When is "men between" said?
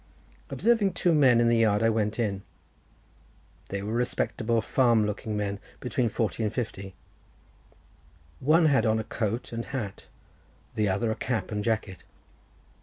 5.37-6.09